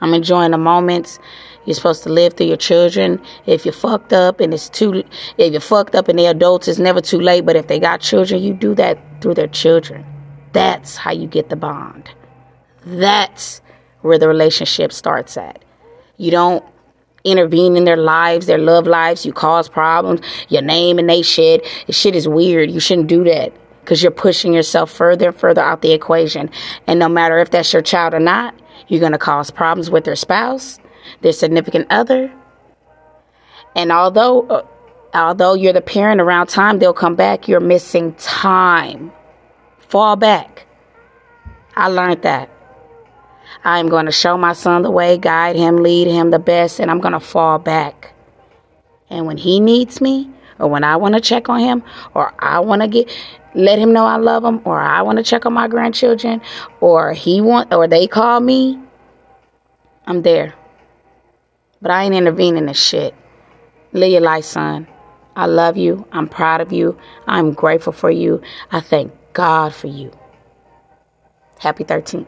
I'm 0.00 0.14
enjoying 0.14 0.52
the 0.52 0.58
moments. 0.58 1.18
You're 1.64 1.74
supposed 1.74 2.02
to 2.04 2.08
live 2.08 2.34
through 2.34 2.46
your 2.46 2.56
children. 2.56 3.20
If 3.46 3.66
you're 3.66 3.74
fucked 3.74 4.12
up 4.12 4.40
and 4.40 4.54
it's 4.54 4.68
too, 4.68 5.04
if 5.36 5.52
you're 5.52 5.60
fucked 5.60 5.94
up 5.94 6.08
and 6.08 6.18
they're 6.18 6.30
adults, 6.30 6.68
it's 6.68 6.78
never 6.78 7.00
too 7.00 7.20
late. 7.20 7.44
But 7.44 7.56
if 7.56 7.66
they 7.66 7.78
got 7.78 8.00
children, 8.00 8.42
you 8.42 8.54
do 8.54 8.74
that 8.76 8.98
through 9.20 9.34
their 9.34 9.48
children. 9.48 10.06
That's 10.52 10.96
how 10.96 11.12
you 11.12 11.26
get 11.26 11.50
the 11.50 11.56
bond. 11.56 12.08
That's 12.86 13.60
where 14.00 14.18
the 14.18 14.28
relationship 14.28 14.92
starts 14.92 15.36
at. 15.36 15.62
You 16.16 16.30
don't 16.30 16.64
intervene 17.24 17.76
in 17.76 17.84
their 17.84 17.96
lives, 17.96 18.46
their 18.46 18.58
love 18.58 18.86
lives. 18.86 19.26
You 19.26 19.32
cause 19.32 19.68
problems. 19.68 20.20
Your 20.48 20.62
name 20.62 20.98
and 20.98 21.08
they 21.08 21.22
shit. 21.22 21.66
Shit 21.90 22.16
is 22.16 22.26
weird. 22.26 22.70
You 22.70 22.80
shouldn't 22.80 23.08
do 23.08 23.24
that 23.24 23.52
because 23.80 24.02
you're 24.02 24.12
pushing 24.12 24.52
yourself 24.52 24.90
further 24.90 25.28
and 25.28 25.36
further 25.36 25.62
out 25.62 25.82
the 25.82 25.92
equation. 25.92 26.50
And 26.86 26.98
no 26.98 27.08
matter 27.08 27.38
if 27.38 27.50
that's 27.50 27.72
your 27.72 27.82
child 27.82 28.14
or 28.14 28.20
not, 28.20 28.54
you're 28.88 29.00
going 29.00 29.12
to 29.12 29.18
cause 29.18 29.50
problems 29.50 29.90
with 29.90 30.04
their 30.04 30.16
spouse, 30.16 30.78
their 31.20 31.32
significant 31.32 31.86
other. 31.90 32.32
And 33.76 33.92
although 33.92 34.42
uh, 34.42 34.66
although 35.14 35.54
you're 35.54 35.72
the 35.72 35.80
parent 35.80 36.20
around 36.20 36.48
time 36.48 36.78
they'll 36.78 36.92
come 36.92 37.14
back, 37.14 37.48
you're 37.48 37.60
missing 37.60 38.14
time. 38.14 39.12
Fall 39.78 40.16
back. 40.16 40.66
I 41.76 41.88
learned 41.88 42.22
that. 42.22 42.50
I'm 43.64 43.88
going 43.88 44.06
to 44.06 44.12
show 44.12 44.36
my 44.36 44.52
son 44.52 44.82
the 44.82 44.90
way, 44.90 45.18
guide 45.18 45.56
him, 45.56 45.78
lead 45.78 46.08
him 46.08 46.30
the 46.30 46.38
best, 46.38 46.80
and 46.80 46.90
I'm 46.90 47.00
going 47.00 47.12
to 47.12 47.20
fall 47.20 47.58
back. 47.58 48.12
And 49.10 49.26
when 49.26 49.36
he 49.36 49.60
needs 49.60 50.00
me, 50.00 50.30
or 50.58 50.68
when 50.68 50.84
I 50.84 50.96
want 50.96 51.14
to 51.14 51.20
check 51.20 51.48
on 51.48 51.60
him, 51.60 51.82
or 52.14 52.32
I 52.38 52.60
want 52.60 52.82
to 52.82 52.88
get 52.88 53.10
let 53.54 53.78
him 53.78 53.92
know 53.92 54.06
I 54.06 54.16
love 54.16 54.44
him, 54.44 54.60
or 54.64 54.80
I 54.80 55.02
want 55.02 55.18
to 55.18 55.24
check 55.24 55.46
on 55.46 55.52
my 55.52 55.68
grandchildren, 55.68 56.40
or 56.80 57.12
he 57.12 57.40
want, 57.40 57.72
or 57.72 57.88
they 57.88 58.06
call 58.06 58.40
me, 58.40 58.78
I'm 60.06 60.22
there. 60.22 60.54
But 61.80 61.90
I 61.90 62.04
ain't 62.04 62.14
intervening 62.14 62.68
in 62.68 62.74
shit. 62.74 63.14
Live 63.92 64.10
your 64.12 64.20
life, 64.20 64.44
son. 64.44 64.86
I 65.36 65.46
love 65.46 65.76
you. 65.76 66.06
I'm 66.12 66.28
proud 66.28 66.60
of 66.60 66.72
you. 66.72 66.98
I'm 67.26 67.52
grateful 67.52 67.92
for 67.92 68.10
you. 68.10 68.42
I 68.72 68.80
thank 68.80 69.12
God 69.32 69.74
for 69.74 69.86
you. 69.86 70.10
Happy 71.58 71.84
13th. 71.84 72.26